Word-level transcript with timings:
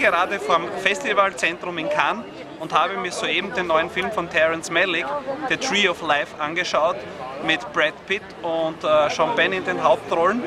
gerade 0.00 0.40
vom 0.40 0.66
Festivalzentrum 0.82 1.76
in 1.78 1.88
Cannes 1.88 2.24
und 2.58 2.72
habe 2.72 2.96
mir 2.96 3.12
soeben 3.12 3.52
den 3.54 3.66
neuen 3.66 3.90
Film 3.90 4.10
von 4.10 4.28
Terence 4.28 4.70
Malick, 4.70 5.06
The 5.48 5.56
Tree 5.56 5.88
of 5.88 6.02
Life, 6.02 6.40
angeschaut 6.40 6.96
mit 7.46 7.60
Brad 7.72 7.94
Pitt 8.06 8.22
und 8.42 8.82
äh, 8.82 9.10
Sean 9.10 9.34
Penn 9.36 9.52
in 9.52 9.64
den 9.64 9.82
Hauptrollen 9.82 10.42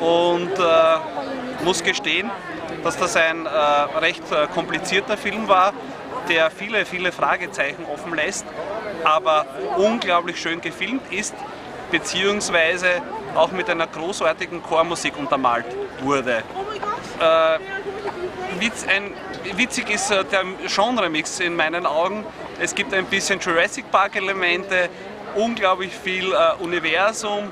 und 0.00 0.52
äh, 0.58 1.64
muss 1.64 1.82
gestehen, 1.82 2.30
dass 2.82 2.96
das 2.96 3.16
ein 3.16 3.46
äh, 3.46 3.48
recht 3.98 4.22
äh, 4.30 4.46
komplizierter 4.54 5.16
Film 5.16 5.48
war, 5.48 5.72
der 6.28 6.50
viele, 6.50 6.86
viele 6.86 7.12
Fragezeichen 7.12 7.84
offen 7.92 8.14
lässt, 8.14 8.46
aber 9.04 9.46
unglaublich 9.76 10.40
schön 10.40 10.60
gefilmt 10.60 11.12
ist, 11.12 11.34
beziehungsweise 11.90 13.02
auch 13.34 13.50
mit 13.50 13.68
einer 13.68 13.86
großartigen 13.86 14.62
Chormusik 14.62 15.18
untermalt 15.18 15.66
wurde. 16.00 16.42
Äh, 18.52 18.60
witz, 18.60 18.86
ein, 18.86 19.12
witzig 19.56 19.90
ist 19.90 20.10
äh, 20.10 20.24
der 20.24 20.44
Genre-Mix 20.66 21.40
in 21.40 21.56
meinen 21.56 21.86
Augen. 21.86 22.24
Es 22.60 22.74
gibt 22.74 22.94
ein 22.94 23.06
bisschen 23.06 23.40
Jurassic 23.40 23.90
Park-Elemente, 23.90 24.88
unglaublich 25.34 25.92
viel 25.94 26.32
äh, 26.32 26.62
Universum 26.62 27.50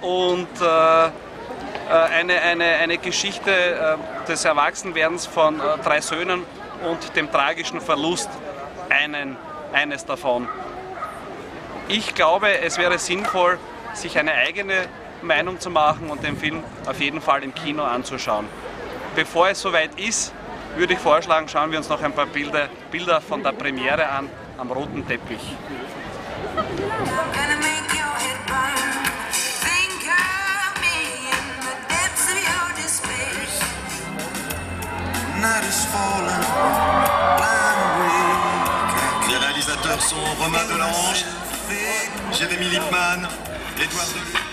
und 0.00 0.48
äh, 0.60 1.06
äh, 1.06 1.10
eine, 1.90 2.40
eine, 2.40 2.64
eine 2.64 2.98
Geschichte 2.98 3.50
äh, 3.50 4.26
des 4.26 4.44
Erwachsenwerdens 4.44 5.26
von 5.26 5.60
drei 5.84 6.00
Söhnen 6.00 6.42
und 6.88 7.16
dem 7.16 7.30
tragischen 7.30 7.80
Verlust 7.80 8.30
einen, 8.88 9.36
eines 9.72 10.04
davon. 10.04 10.48
Ich 11.88 12.14
glaube, 12.14 12.58
es 12.60 12.78
wäre 12.78 12.98
sinnvoll, 12.98 13.58
sich 13.94 14.18
eine 14.18 14.32
eigene 14.34 14.86
Meinung 15.22 15.60
zu 15.60 15.70
machen 15.70 16.10
und 16.10 16.22
den 16.22 16.36
Film 16.36 16.62
auf 16.86 17.00
jeden 17.00 17.20
Fall 17.20 17.42
im 17.42 17.54
Kino 17.54 17.82
anzuschauen. 17.82 18.46
Bevor 19.14 19.48
es 19.50 19.60
soweit 19.60 19.98
ist, 20.00 20.32
würde 20.76 20.94
ich 20.94 20.98
vorschlagen, 20.98 21.48
schauen 21.48 21.70
wir 21.70 21.78
uns 21.78 21.88
noch 21.88 22.02
ein 22.02 22.12
paar 22.12 22.26
Bilder, 22.26 22.68
Bilder 22.90 23.20
von 23.20 23.42
der 23.42 23.52
Premiere 23.52 24.08
an 24.08 24.28
am 24.58 24.70
roten 24.70 25.06
Teppich. 25.06 25.56
Les 39.28 39.38
réalisateurs 39.38 40.00
sont 40.00 40.16
Romain 40.38 40.64
Delange, 40.68 41.24
Jérémy 42.32 42.68
Lippmann, 42.68 43.26
Edouard 43.78 44.08
Deluc. 44.14 44.51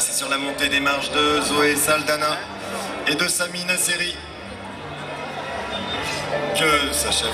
C'est 0.00 0.14
sur 0.14 0.30
la 0.30 0.38
montée 0.38 0.70
des 0.70 0.80
marches 0.80 1.10
de 1.10 1.42
Zoé 1.42 1.76
Saldana 1.76 2.38
et 3.06 3.14
de 3.14 3.28
Sami 3.28 3.62
Nasseri. 3.66 4.16
Que 6.58 6.90
s'achève. 6.90 7.28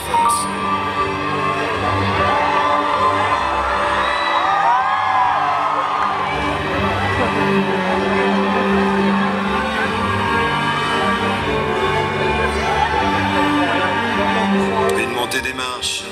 Une 14.99 15.13
montée 15.13 15.41
des 15.41 15.53
marches. 15.55 16.03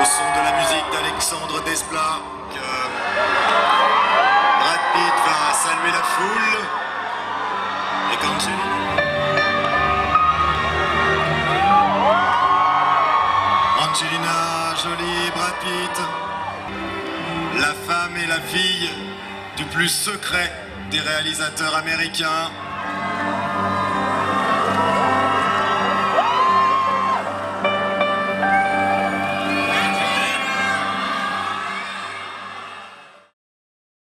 Au 0.00 0.04
son 0.04 0.22
de 0.30 0.44
la 0.44 0.52
musique 0.60 0.84
d'Alexandre 0.92 1.64
Desplat 1.64 2.20
la 17.58 17.72
femme 17.72 18.16
et 18.16 18.26
la 18.26 18.40
fille 18.40 18.90
du 19.56 19.64
plus 19.66 19.88
secret 19.88 20.52
des 20.90 21.00
réalisateurs 21.00 21.74
américains 21.76 22.50